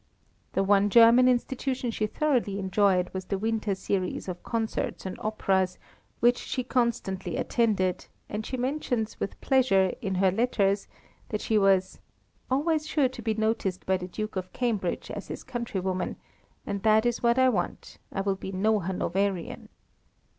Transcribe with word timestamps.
The 0.53 0.63
one 0.63 0.89
German 0.89 1.27
institution 1.27 1.91
she 1.91 2.07
thoroughly 2.07 2.57
enjoyed 2.57 3.11
was 3.13 3.25
the 3.25 3.37
winter 3.37 3.75
series 3.75 4.27
of 4.27 4.41
concerts 4.41 5.05
and 5.05 5.15
operas, 5.19 5.77
which 6.21 6.39
she 6.39 6.63
constantly 6.63 7.37
attended, 7.37 8.07
and 8.27 8.43
she 8.43 8.57
mentions 8.57 9.19
with 9.19 9.39
pleasure, 9.41 9.93
in 10.01 10.15
her 10.15 10.31
letters, 10.31 10.87
that 11.29 11.39
she 11.39 11.59
was 11.59 11.99
"always 12.49 12.87
sure 12.87 13.09
to 13.09 13.21
be 13.21 13.35
noticed 13.35 13.85
by 13.85 13.95
the 13.97 14.07
Duke 14.07 14.35
of 14.35 14.51
Cambridge 14.53 15.11
as 15.11 15.27
his 15.27 15.43
countrywoman, 15.43 16.15
and 16.65 16.81
that 16.81 17.05
is 17.05 17.21
what 17.21 17.37
I 17.37 17.49
want; 17.49 17.99
I 18.11 18.21
will 18.21 18.33
be 18.35 18.51
no 18.51 18.79
Hanoverian." 18.79 19.69